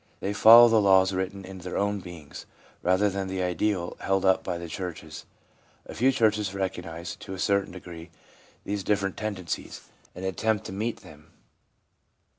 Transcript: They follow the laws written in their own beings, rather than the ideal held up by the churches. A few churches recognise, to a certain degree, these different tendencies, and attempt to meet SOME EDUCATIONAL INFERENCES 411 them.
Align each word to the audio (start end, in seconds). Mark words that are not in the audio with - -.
They 0.19 0.33
follow 0.33 0.67
the 0.67 0.81
laws 0.81 1.13
written 1.13 1.45
in 1.45 1.59
their 1.59 1.77
own 1.77 1.99
beings, 1.99 2.47
rather 2.81 3.07
than 3.07 3.27
the 3.27 3.43
ideal 3.43 3.95
held 3.99 4.25
up 4.25 4.43
by 4.43 4.57
the 4.57 4.67
churches. 4.67 5.27
A 5.85 5.93
few 5.93 6.11
churches 6.11 6.55
recognise, 6.55 7.15
to 7.17 7.35
a 7.35 7.39
certain 7.39 7.73
degree, 7.73 8.09
these 8.63 8.83
different 8.83 9.15
tendencies, 9.15 9.81
and 10.15 10.25
attempt 10.25 10.65
to 10.65 10.71
meet 10.71 10.99
SOME 10.99 11.09
EDUCATIONAL 11.09 11.25
INFERENCES 11.25 11.29
411 11.29 11.29
them. 11.29 11.33